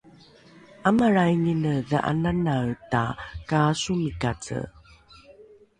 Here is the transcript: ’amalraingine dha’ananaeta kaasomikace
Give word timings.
’amalraingine 0.89 1.73
dha’ananaeta 1.89 3.03
kaasomikace 3.49 4.57